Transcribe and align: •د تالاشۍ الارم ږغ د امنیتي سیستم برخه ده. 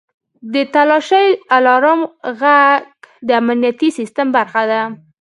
•د 0.53 0.55
تالاشۍ 0.73 1.27
الارم 1.55 2.01
ږغ 2.33 2.43
د 3.27 3.29
امنیتي 3.41 3.89
سیستم 3.97 4.27
برخه 4.37 4.61
ده. 4.71 4.81